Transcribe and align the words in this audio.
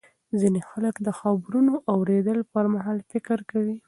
ځینې 0.39 0.59
خلک 0.69 0.95
د 1.01 1.07
خبرونو 1.19 1.73
اورېدو 1.93 2.33
پر 2.53 2.65
مهال 2.73 2.97
فکر 3.11 3.37
کوي. 3.51 3.75